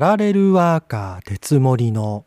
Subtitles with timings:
[0.00, 2.24] ラレルワーカー鉄森の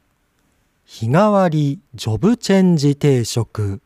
[0.85, 3.81] 日替わりジョブチェンジ定食。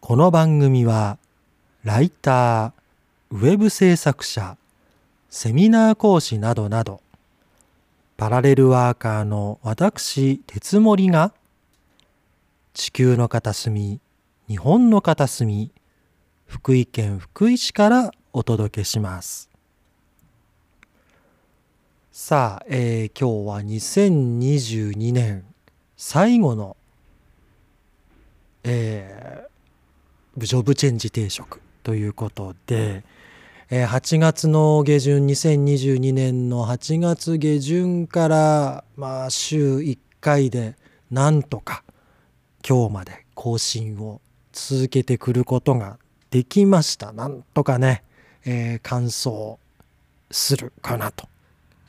[0.00, 1.18] この番組は
[1.84, 2.72] ライター
[3.32, 4.56] ウェブ制作者
[5.28, 7.02] セミナー講師などなど
[8.16, 11.34] パラレルワーカーの私鉄森が
[12.72, 14.00] 地球の片隅
[14.48, 15.70] 日本の片隅
[16.46, 19.55] 福井県福井市からお届けします。
[22.18, 25.44] さあ、えー、今日は2022年
[25.98, 26.78] 最後の、
[28.64, 33.04] えー、ジョブチェンジ定食ということで、
[33.68, 40.74] えー、8月の下旬2022年の8月下旬からまあ週1回で
[41.10, 41.84] なんとか
[42.66, 45.98] 今日まで更新を続けてくることが
[46.30, 47.12] できました。
[47.12, 48.04] なんとかね、
[48.46, 49.58] えー、完走
[50.30, 51.28] するかなと。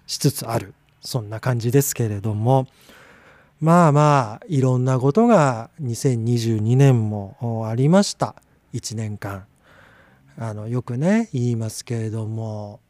[0.07, 2.67] しつつあるそんな感じですけれども。
[3.59, 8.35] まあまあいろんなことが2022年もありました。
[8.73, 9.47] 1年間
[10.37, 12.81] あのよくね言いますけれども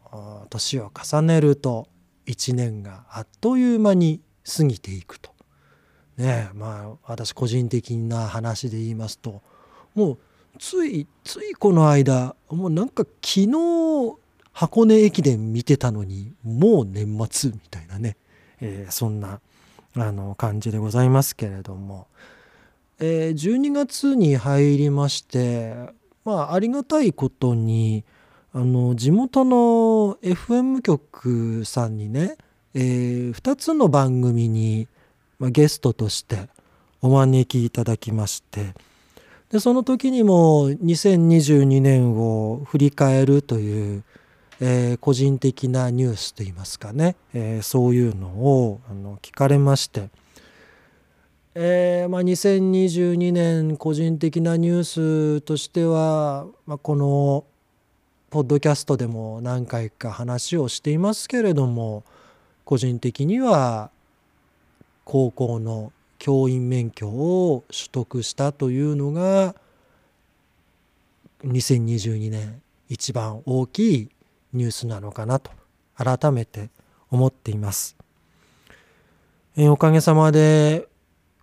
[0.50, 1.88] 年を重ねると
[2.26, 5.32] 1年があっという間に過ぎていくと。
[6.18, 9.42] ねまあ私個人的な話で言いますと
[9.94, 10.18] もう
[10.60, 14.18] ついついこの間もうなんか昨日
[14.58, 18.18] 箱根駅伝見てたのにもう年末みたいなね、
[18.60, 19.40] えー、そんな
[19.96, 22.08] あの感じでございますけれども、
[23.00, 25.76] えー、12月に入りまして
[26.26, 28.04] まあありがたいことに
[28.52, 32.36] あの地元の FM 局さんにね、
[32.74, 34.88] えー、2つの番組に、
[35.38, 36.50] まあ、ゲストとして
[37.04, 38.74] お招きいただきまして
[39.52, 44.04] でその時にも2022年を振り返るという
[44.60, 50.10] えー、個人的なニュースといいますかね、えー、そういうのをあの聞かれまして、
[51.54, 57.46] えーまあ、2022年個人的なニュースとしては、まあ、この
[58.32, 62.04] ポッドキャストでも何回か話をしていますけれども
[62.66, 63.92] 個人的には
[65.06, 69.56] 高校の教員免許を取得したというのが
[71.46, 74.10] 2022年一番大きい
[74.54, 75.52] ニュースなのかなと
[75.96, 76.70] 改めて
[77.10, 77.98] 思っています。
[79.56, 80.88] えおかげさまで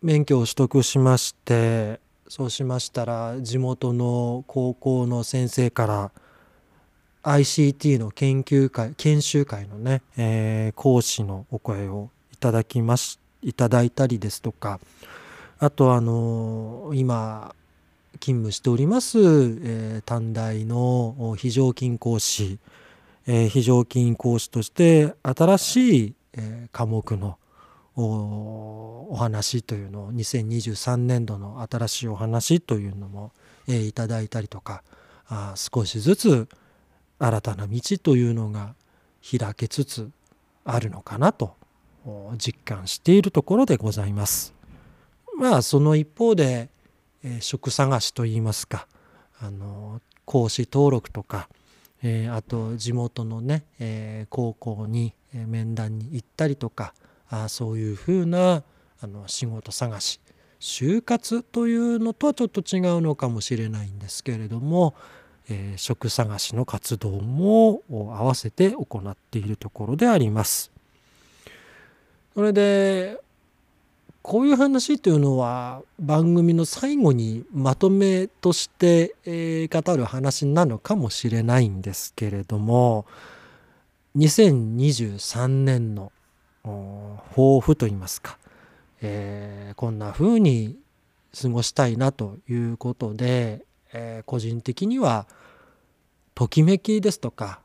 [0.02, 1.98] 免許を取得しまして
[2.28, 6.10] そうしましたら地元の高校の先生から
[7.24, 14.78] ICT の研究会研修会のね、えー、講師のお声をいただきましいただいたりですとか
[15.58, 17.54] あとあの今
[18.20, 22.58] 勤務しております、えー、短大の非常勤講師
[23.26, 27.38] えー、非常勤講師として新しい、え、科目の
[27.96, 33.32] お話というのを2023年度の新しいお話というのも、
[33.68, 34.82] えー、いただいたりとか
[35.26, 36.48] あ少しずつ
[37.18, 38.74] 新たな道というのが
[39.38, 40.10] 開けつつ
[40.64, 41.54] あるのかなと
[42.36, 44.54] 実感しているところでございます。
[45.38, 46.68] まあその一方で、
[47.22, 48.86] えー、職探しといいますか
[49.40, 51.48] あの講師登録とか
[52.06, 56.94] えー、あと地元のね、えー、高校に面談に行ったりとか
[57.28, 58.62] あそういうふうな
[59.00, 60.20] あの仕事探し
[60.60, 64.94] 就活というのとはちょっと違うのかもしれないんですけれども、
[65.48, 70.70] えー、職探しの活動も合わせて行っているところであります。
[72.34, 73.20] それで
[74.24, 83.04] こういう話というのは番組の最後にまとめとして、え、語る話なのかもしれないんですけれども
[84.16, 86.10] 2023年の
[86.62, 88.38] 抱負といいますか、
[89.02, 90.78] えー、こんな風に
[91.38, 95.26] 過ごしたいなということで、えー、個人的には
[96.34, 97.60] ときめきですとか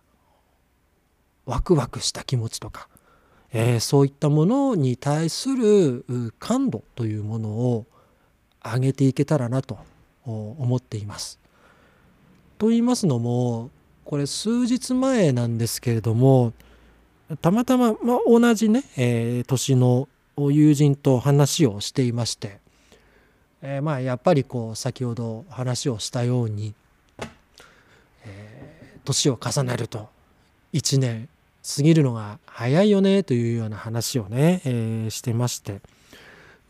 [1.45, 2.89] ワクワクした気持ちとか
[3.51, 6.05] えー、そういったものに対する
[6.39, 7.85] 感度というものを
[8.63, 9.79] 上げていけたらなと
[10.25, 11.39] 思っています。
[12.57, 13.71] と言いますのも
[14.03, 16.51] これ数日前なんですけれども
[17.41, 22.59] たまたま、まあ、同じね、えー、年の友人と話をしていまして、
[23.61, 26.73] えー、まあやっぱりこう先ほど話をしたように、
[28.25, 30.09] えー、年を重ねると
[30.73, 31.29] 1年
[31.63, 35.81] 過ぎるのが早いよねというような話をね、えー、してまして。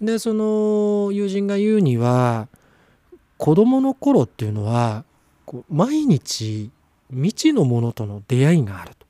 [0.01, 2.47] でその友人が言うには
[3.37, 5.03] 子どもの頃っていうのは
[5.45, 6.71] こう毎日
[7.09, 9.05] 未知のものとの出会いがあると。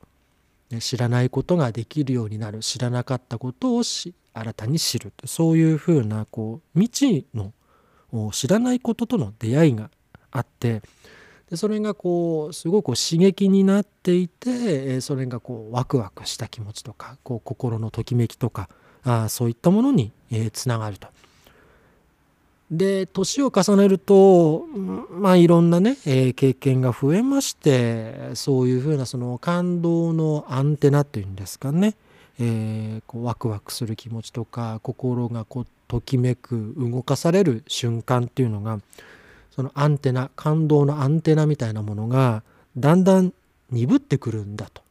[0.71, 2.59] ね、知らないことができるようになる。
[2.59, 4.13] 知らなかったことを新
[4.55, 7.53] たに知るそういうふうなこう未知の
[8.31, 9.89] 知らないこととの出会いが
[10.31, 10.81] あって。
[11.49, 18.69] でそれがこうすごく刺激になっていてそれがこうワクワクした気持ちとかこう心のときめきとか
[19.03, 20.11] あそういったものに
[20.53, 21.07] つながると。
[22.69, 24.67] で年を重ねると
[25.09, 31.95] まあいろんなね、え、経験が増えましてそういうふうなその感動のアンテナっていうんですかね、
[32.39, 38.79] えー、こうワクワクする気持ちとか心がこうときめく動かされる瞬間っていうのが
[39.59, 42.43] そのアンテナ感動のアンテナみたいなものが
[42.77, 43.33] だんだん
[43.71, 44.81] 鈍ってくるんだと。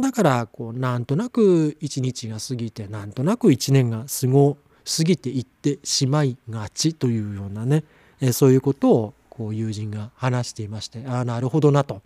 [0.00, 4.56] だからこうなんとなく一日が過ぎてなんとなく一年が過ご
[4.96, 7.84] 過ぎていってしまいがちというようなね、
[8.22, 12.00] えそういうことをこう友人が話していましてああなるほどなと。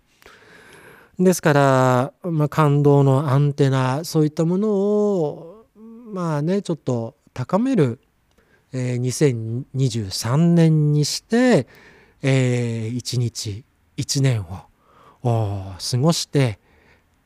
[1.21, 5.65] ですから、まあ、感動のアンテナそういったものを
[6.13, 8.01] まあねちょっと高める、
[8.73, 11.67] えー、2023年にして、
[12.23, 13.65] えー、1日
[13.97, 14.47] 1年を
[15.23, 16.59] 過ごして、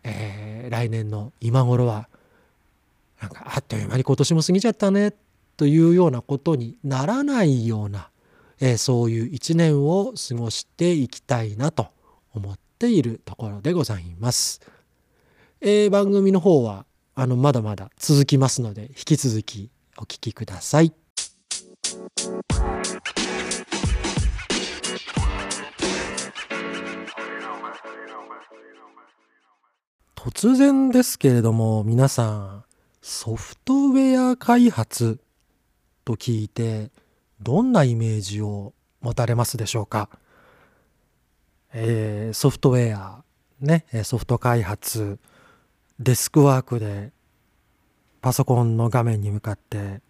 [0.05, 2.09] えー、来年の今頃は
[3.21, 5.13] なんかあっという間に今年も過ぎちゃったね
[5.57, 8.11] というようなことにならないような、
[8.61, 11.89] えー、そういう一年を過ごしていきたいなと
[12.35, 14.61] 思っているところでございます。
[15.61, 16.85] えー、番組の方は
[17.15, 21.02] あのまだまだ続きますので引き続きお聞きください。
[30.43, 32.65] 突然ですけれども皆さん
[33.01, 35.21] ソフトウェア開発
[36.05, 36.91] と聞いて
[37.41, 40.09] どんなイメージを持たれますでしょうか、
[41.73, 43.25] えー、ソフトウェア
[43.61, 45.19] ねソフト開発
[46.01, 47.13] デスクワークで
[48.21, 50.01] パソコンの画面に向かって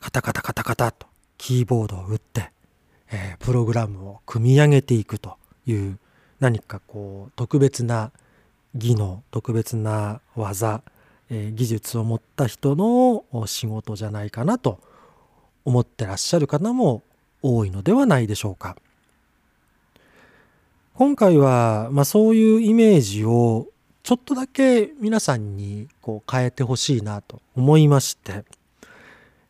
[0.00, 1.06] カタカタカタカタと
[1.38, 2.50] キーボードを打って、
[3.10, 5.36] えー、プログラムを組み上げていくと
[5.66, 5.98] いう
[6.40, 8.12] 何かこう特別な
[8.74, 10.82] 技能特別な技、
[11.30, 14.80] えー、技術を持った人の仕事じゃないかなと
[15.64, 17.02] 思ってらっしゃる方も
[17.42, 18.76] 多いのではないでしょうか。
[20.94, 23.68] 今回は、まあ、そういうイメージを
[24.02, 28.44] ちょっとだけ皆さんにこう変えてほしいなと思いまして、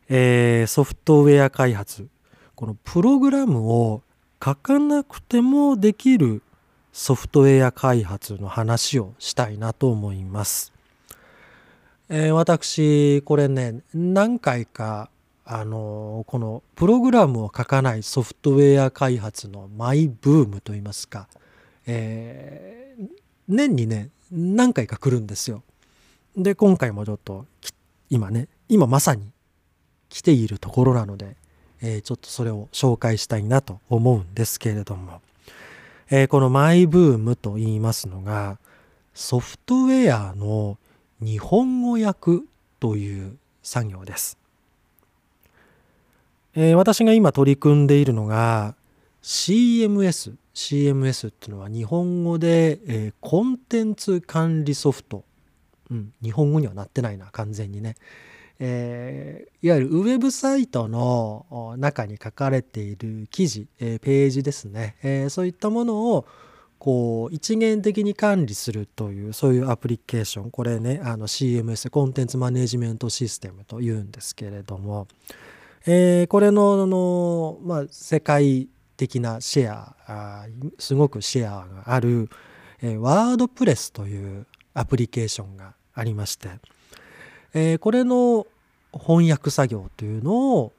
[0.09, 2.07] えー、ソフトウェア開発
[2.55, 4.01] このプログラムを
[4.43, 6.41] 書かなくてもできる
[6.91, 10.73] ソフトウェア開発の話をしたいなと思います。
[12.09, 15.11] えー、私これね何回か
[15.45, 21.27] あのこのプログラムを書かないソフトウェア開発のマイブームといいますか、
[21.85, 23.07] えー、
[23.47, 25.63] 年にね何回か来るんですよ。
[26.35, 27.45] で今回もちょっと
[28.09, 29.31] 今ね今まさに
[30.09, 31.35] 来ているところなので、
[31.81, 35.21] えー、ちょっとそれを紹介したいなと思うんですけれども、
[36.09, 38.57] えー、このマイブームと言いますのが
[39.13, 40.77] ソフトウェアの
[41.21, 42.43] 日本語訳
[42.79, 44.37] という作業です。
[46.55, 48.75] えー、私が今取り組んでいるのが
[49.21, 50.35] CMS。
[50.55, 55.23] CMS っていうのは日本語で、え、コンテンツ管理ソフト。
[55.89, 57.95] うん、日本語にはなってないな、完全にね。
[58.59, 66.25] えー、いわゆるウェブサイトの中に書かれている記事、えー、ページですね、えー、そういったものを
[66.77, 70.51] こう一元的に管理するというそういうアプリケーション。
[70.51, 75.07] これねあの CMS コンテンツマネジメントシステムというんですけれども、
[75.85, 80.45] え、これのの、まあ、世界的なシェア
[80.77, 82.29] すごくシェアがある、
[82.81, 86.49] え、ワードプレスというアプリケーションがありまして、
[87.53, 88.45] えー、これの
[88.93, 90.73] 翻訳作業というのを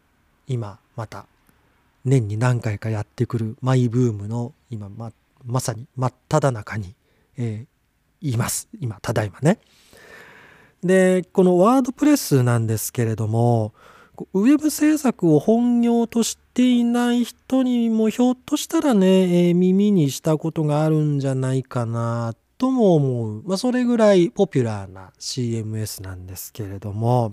[0.47, 1.27] 今また
[2.05, 5.13] 年に何回かやってくるマイブームの今ま
[5.45, 6.95] まさに真っ只中に、
[7.37, 9.59] えー、います今ただいまね。
[10.83, 13.75] でこのワードプレスなんですけれども
[14.33, 23.43] ウェブ制作を本業としていない人にもひょっとしたらね、えー、耳にしたことがあるんじゃないかなっとも思う。
[23.49, 27.33] まあ、それぐらいポピュラーな CMS なんですけれども、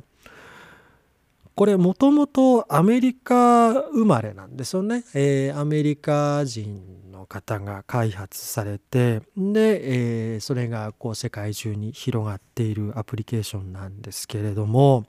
[1.53, 5.03] これもともとアメリカ生まれなんですよね。
[5.13, 15.07] えー、アメリカ人の方が開発されて、で、えー、それがこう世界中に広がっているアプリケーションなんですけれども、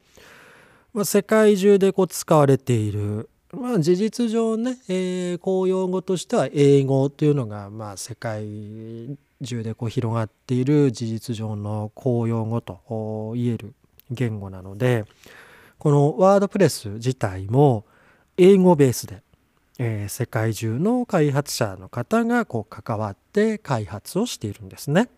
[0.92, 13.75] まあ、世界中でこう使われている、まあ、事実上ね、えー、公用語としては英語というのが、まあ、世界中でこう広がっている事実上の公用語と言える
[14.11, 15.04] 言語なので
[15.78, 17.85] このワードプレス自体も
[18.37, 19.23] 英語ベースで、
[19.78, 25.09] えー、世界中の開発者の方がこう関わって開発をしているんですね。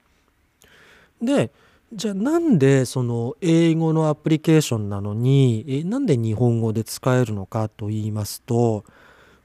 [1.22, 1.50] で
[1.92, 8.84] じゃあなんでその英語のアプリケーションなのにえなんで日本語で使えるのかと言いますと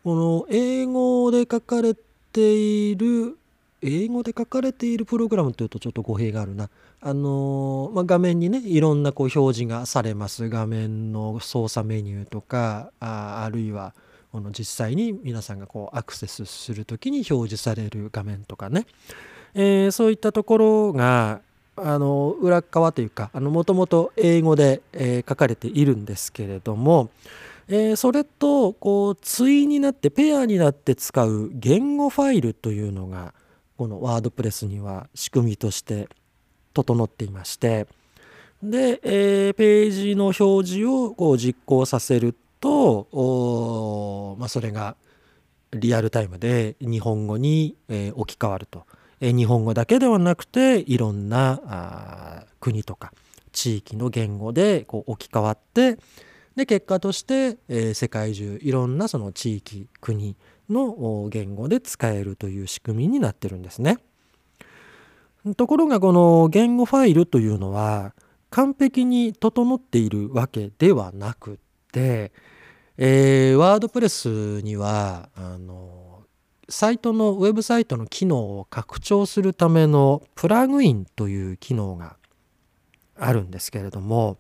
[0.04, 1.96] この英語で書かれ
[2.32, 3.38] ている
[3.86, 6.70] 英語で書かれているプログラムというとちょっと語弊があるな。
[7.02, 13.94] あのまあ、画面にねいろんなこう表示がされます画面の操作メニューとかああるいは
[14.32, 18.88] この実際に皆さんがこうアクセスする時に表示される画面とかね、
[19.54, 21.42] えー、そういったところが
[21.78, 27.12] あの裏側というかもともと英語で、えー、書かれているんですけれども、
[27.68, 33.34] えー、それとこう対になってペアになって使う言語ファイルというのが
[33.78, 36.08] このワードプレスには仕組みとして
[36.74, 37.88] 整っていまして
[38.64, 44.96] で、えー、ページの表示をこう実行させると、まあ、それが
[45.72, 48.86] リアルタイムで日本語に、えー、置き換わると、
[49.20, 53.12] えー、日本語だけではなくていろんなあ国とか
[53.52, 55.98] 地域の言語でこう置き換わって
[56.56, 60.36] で結果として、えー、世界中いろんなその地域国
[60.70, 63.98] の言語で使えるという仕組みになってるんですね。
[65.58, 68.16] ところがこの言語ファイルというのは
[68.50, 71.58] 完璧に整っているわけではなくっ
[71.92, 72.32] て、
[72.98, 76.24] えー、ワードプレスにはあの
[76.68, 82.16] サイトのウェブサイトの機能を拡張するためのプラグインという機能が
[83.18, 84.38] あるんですけれども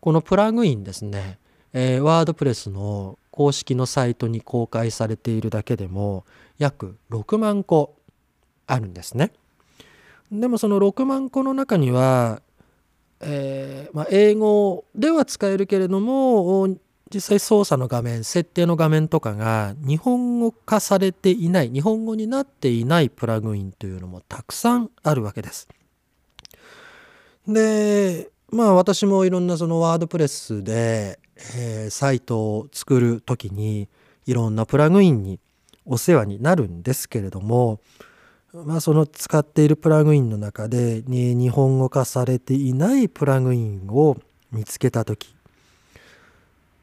[0.00, 1.38] このプラグインですね、
[1.74, 6.24] えー、ワードプレスの公式のサイトに公開されているだけでも
[6.58, 7.96] 約6万個
[8.66, 9.32] あるんですね。
[10.32, 12.42] でもその6万個の中には、
[13.20, 16.68] えーまあ、英語では使えるけれども
[17.12, 25.68] 実際操作の画面設定の画面とかが日本語化されていない日本語になっていないプラグインというのもたくさんあるわけです。
[27.48, 31.19] でまあ私もいろんなそのワードプレスで
[31.56, 33.88] えー、サイトを作る時に
[34.26, 35.38] いろんなプラグインに
[35.86, 37.80] お世話になるんですけれども、
[38.52, 44.16] まあ、その使っているプラグインの中で、ね、日本語化されていないプラグインを
[44.52, 45.34] 見つけた時、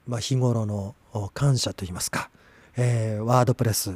[0.08, 0.96] まあ、日頃の
[1.34, 2.30] 感謝といいますか、
[2.76, 3.96] えー、ワードプレス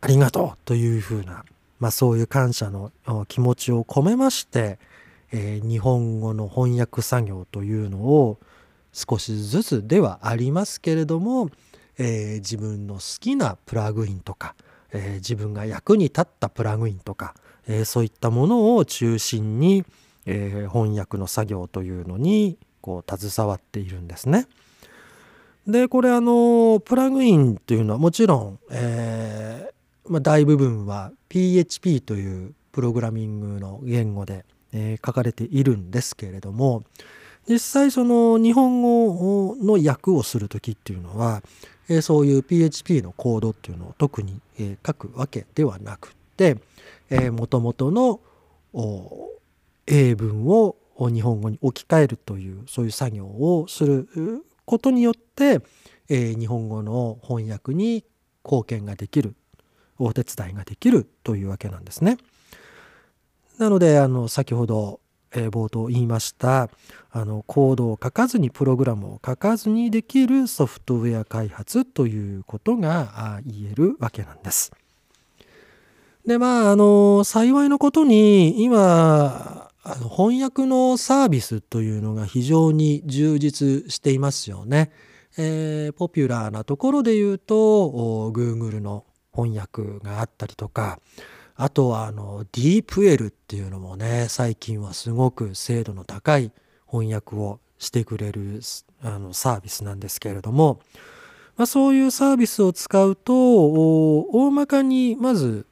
[0.00, 1.44] ありがとうというふうな、
[1.80, 2.92] まあ、そういう感謝の
[3.26, 4.78] 気持ちを込めまして、
[5.32, 8.38] えー、日本語の翻訳作業というのを
[8.92, 11.50] 少しずつではありますけれども、
[11.98, 14.54] えー、自分の好きなプラグインとか、
[14.92, 17.34] えー、自分が役に立ったプラグインとか、
[17.66, 19.84] えー、そういったものを中心に、
[20.30, 24.46] え翻訳の作業というのにこう携わっているんですね。
[25.66, 29.70] でこれあのプラグインというのはもちろん、え
[30.06, 36.84] まあ、大部分は PHP というプログラミングの言語で、え書かれているんですけれども、
[37.48, 41.42] 実際その日本語の訳をする時っていうのは、
[41.88, 46.58] えそういう PHP のコードっていうのを特に、え書くわけではなくて
[47.30, 48.20] もともとの
[49.86, 54.08] 英文を日本語に置き換えるというそういう作業をする
[54.66, 55.60] ことによって、
[56.10, 58.04] え日本語の翻訳に
[58.44, 59.34] 貢献ができる
[59.98, 62.18] お手伝いができるというわけなんですね。
[63.58, 65.00] なのであの先ほど
[65.44, 66.70] え、冒頭言いました
[67.10, 74.72] あのコードを書かずにプログラムを書かずにできるソフトウェア開発ということが言えるわけなんです。
[76.26, 84.90] でまああの幸いのことに今あの翻訳のサービスというのが非常に充実していますよね。
[85.38, 87.54] えー、ポピュラーなところで言うと
[88.34, 90.98] Google の翻訳があったりとか
[91.60, 96.52] あとはあの DeepL っていうのもね最近はすごく精度の高い
[96.88, 98.60] 翻訳をしてくれる
[99.02, 100.80] あのサービスなんですけれども、
[101.56, 105.66] まあ、そういうサービスを使うと大まかにまず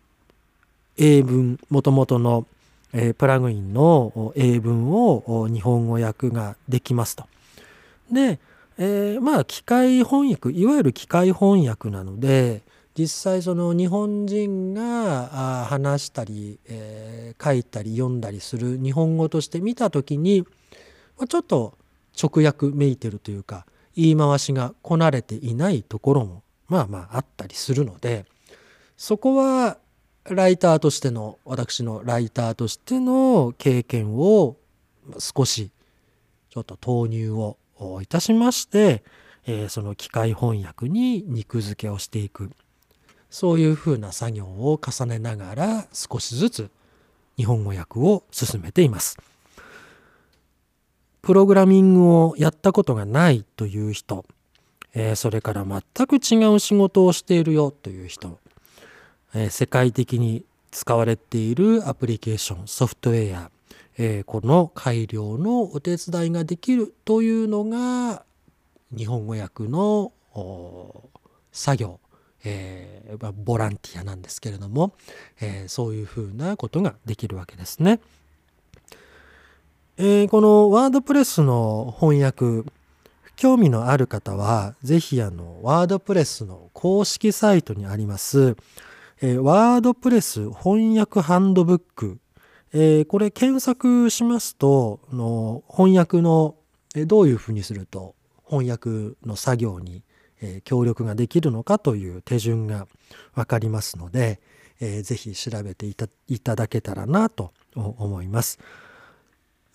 [0.98, 2.46] 英文もともとの、
[2.92, 7.26] え、プラグインの英文を日本語訳ができますと。
[8.10, 8.40] で、
[8.76, 12.62] えー、まあ機械翻訳いわゆる機械翻訳なので
[12.96, 20.46] 実際その日本人が話したり、えー、書いたり読んだりする日本語として見た時に、
[21.18, 21.76] ま、ちょっと
[22.20, 28.24] 直訳めいてるというか言い回しがこなれていないところもまあまああったりするので
[28.96, 29.76] そこは
[30.24, 34.56] ライターとしての私のライターとしての経験を
[35.18, 35.70] 少し
[36.48, 37.58] ちょっと投入を
[38.02, 39.04] いたしまして、
[39.46, 42.50] えー、その機械翻訳に肉付けをしていく。
[43.38, 46.70] そういうふうな作業を重ねながら少しずつ
[47.36, 49.18] 日本語訳を進めています。
[51.20, 54.24] プログラミングをやったことがないという人、
[54.94, 58.38] えー、それから全く違う仕事をしているよという人、
[59.34, 63.50] えー、世界的に使われているアプリケーションソフトウェア、
[63.98, 68.24] えー、この改良のお手伝いができるというのが
[68.96, 70.10] 日本語訳の
[71.52, 72.00] 作業、
[72.48, 74.92] えー、ボランティアなんですけれども、
[75.40, 77.98] えー、そういうふうなことができるわけですね。
[79.98, 82.62] えー、このワードプレスの翻訳
[83.34, 88.56] 興味のある方は是非あのワードプレスの公式サイトにあります、
[89.20, 92.18] え、ワードプレス翻訳ハンドブック、
[92.72, 96.56] え、これ検索しますとの翻訳の、
[96.94, 98.14] え、どういうふうにすると
[98.48, 100.02] 翻訳の作業に、
[100.42, 102.86] え、協力ができるのかという手順が
[103.34, 104.40] 分かりますので、
[104.80, 108.58] えー、ぜひ調べていただけたらなと思います。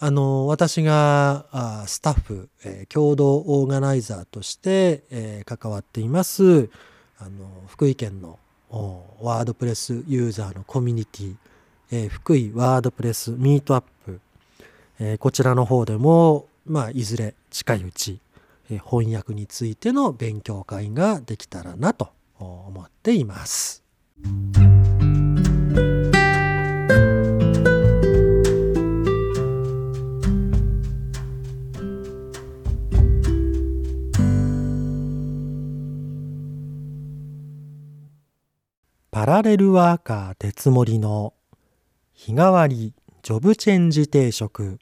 [0.04, 6.72] あの私があスタッフ、えー、共同オーガナイザーとして、えー、関わっています
[7.20, 8.40] あの福井県の
[9.22, 11.36] ワードプレスユーザーのコミュニティ、
[11.92, 14.20] えー、福井ワードプレスミートアップ、
[15.00, 18.20] えこちらの方でも、まあ、いずれ近いうち、
[18.78, 22.10] 翻訳についての勉強会ができたらなと
[22.40, 23.84] 思っています。
[39.12, 41.34] パラレルワーカー鉄森の
[42.14, 42.94] 日替わり
[43.24, 44.80] ジョブチェンジ定食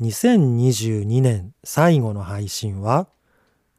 [0.00, 3.08] 2022年最後の配信は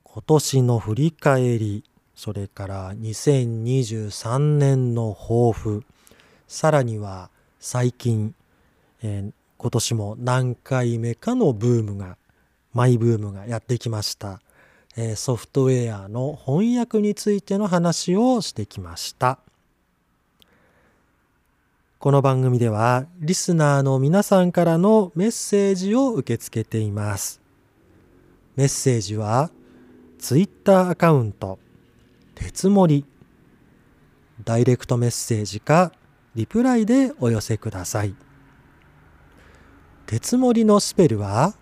[0.03, 5.86] 今年の振り返りそれから2023年の抱負
[6.45, 7.29] さらには
[7.62, 8.36] 最近、
[9.01, 12.17] えー、今年も何回目かのブームが
[12.73, 14.41] マイブームがやってきました
[15.15, 19.39] ソフトウェアの翻訳についての話をしてきました。
[22.01, 27.41] この番組ではリスナーの皆さんからのメッセージを受け付けています。
[28.55, 29.51] メッセージは
[30.17, 31.59] Twitter アカウント
[32.35, 33.03] 鉄森
[34.45, 35.91] ダイレクトメッセージか
[36.35, 38.15] リプライでお寄せください。
[40.05, 41.53] 鉄森のスペルは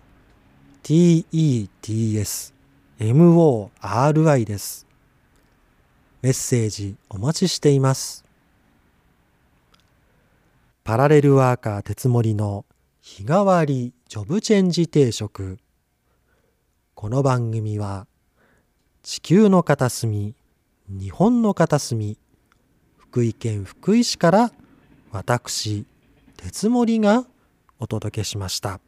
[0.84, 2.52] TETS
[3.00, 4.86] MORI です。
[6.22, 8.27] メッセージお待ちしています。
[10.88, 12.64] パラレルワーカー鉄森の
[13.02, 15.58] 日替わりジョブチェンジ定食。
[16.94, 18.06] この番組は
[19.02, 20.34] 地球の片隅、
[20.88, 22.16] 日本の片隅、
[22.96, 24.52] 福井県福井市から
[25.10, 25.84] 私、
[26.38, 27.26] 鉄森が
[27.78, 28.80] お届けしました。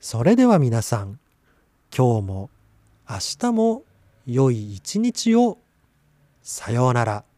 [0.00, 1.20] それでは皆さん、
[1.96, 2.50] 今日も
[3.08, 3.84] 明日も
[4.26, 5.58] 良い一日を
[6.42, 7.29] さようなら。